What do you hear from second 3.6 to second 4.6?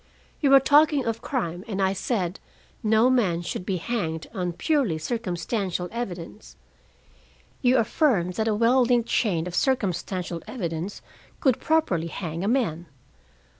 be hanged on